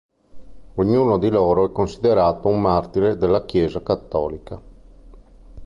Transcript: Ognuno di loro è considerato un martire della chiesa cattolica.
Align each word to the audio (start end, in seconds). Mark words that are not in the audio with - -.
Ognuno 0.73 1.19
di 1.19 1.29
loro 1.29 1.63
è 1.63 1.71
considerato 1.71 2.47
un 2.47 2.59
martire 2.59 3.17
della 3.17 3.45
chiesa 3.45 3.83
cattolica. 3.83 4.59